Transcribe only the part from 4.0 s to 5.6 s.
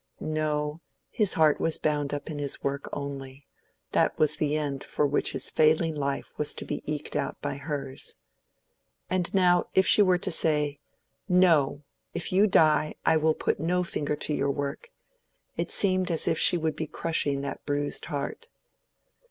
was the end for which his